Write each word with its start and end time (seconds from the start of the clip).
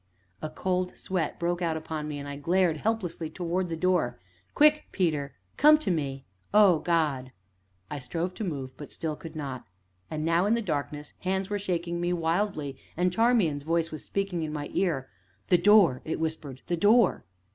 A 0.41 0.49
cold 0.49 0.97
sweat 0.97 1.37
broke 1.39 1.61
out 1.61 1.77
upon 1.77 2.07
me 2.07 2.17
and 2.17 2.27
I 2.27 2.35
glared 2.35 2.77
helplessly, 2.77 3.29
towards 3.29 3.69
the 3.69 3.75
door. 3.75 4.19
"Quick, 4.55 4.85
Peter! 4.91 5.35
come 5.57 5.77
to 5.77 5.91
me 5.91 6.25
oh, 6.55 6.79
God!" 6.79 7.31
I 7.91 7.99
strove 7.99 8.33
to 8.33 8.43
move, 8.43 8.75
but 8.77 8.91
still 8.91 9.11
I 9.13 9.17
could 9.17 9.35
not. 9.35 9.67
And 10.09 10.25
now, 10.25 10.47
in 10.47 10.55
the 10.55 10.61
darkness, 10.63 11.13
hands 11.19 11.51
were 11.51 11.59
shaking 11.59 12.01
me 12.01 12.13
wildly, 12.13 12.77
and 12.97 13.13
Charmian's 13.13 13.61
voice 13.61 13.91
was 13.91 14.03
speaking 14.03 14.41
in 14.41 14.51
my 14.51 14.71
ear. 14.73 15.07
"The 15.49 15.59
door!" 15.59 16.01
it 16.03 16.19
whispered, 16.19 16.63
"the 16.65 16.77
door!" 16.77 17.23